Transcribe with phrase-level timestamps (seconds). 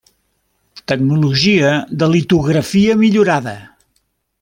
[0.93, 3.59] Tecnologia de litografia millorada.